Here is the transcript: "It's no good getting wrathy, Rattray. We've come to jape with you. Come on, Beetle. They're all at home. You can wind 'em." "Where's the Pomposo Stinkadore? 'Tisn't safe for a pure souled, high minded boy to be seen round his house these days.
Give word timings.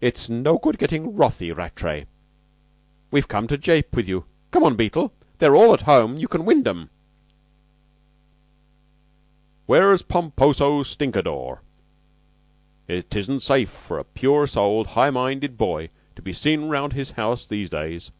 "It's 0.00 0.28
no 0.28 0.58
good 0.58 0.78
getting 0.78 1.14
wrathy, 1.16 1.52
Rattray. 1.52 2.06
We've 3.12 3.28
come 3.28 3.46
to 3.46 3.56
jape 3.56 3.94
with 3.94 4.08
you. 4.08 4.24
Come 4.50 4.64
on, 4.64 4.74
Beetle. 4.74 5.12
They're 5.38 5.54
all 5.54 5.72
at 5.72 5.82
home. 5.82 6.16
You 6.16 6.26
can 6.26 6.44
wind 6.44 6.66
'em." 6.66 6.90
"Where's 9.66 10.02
the 10.02 10.08
Pomposo 10.08 10.82
Stinkadore? 10.82 11.58
'Tisn't 12.88 13.42
safe 13.44 13.70
for 13.70 14.00
a 14.00 14.04
pure 14.04 14.48
souled, 14.48 14.88
high 14.98 15.10
minded 15.10 15.56
boy 15.56 15.90
to 16.16 16.22
be 16.22 16.32
seen 16.32 16.64
round 16.64 16.94
his 16.94 17.12
house 17.12 17.46
these 17.46 17.70
days. 17.70 18.10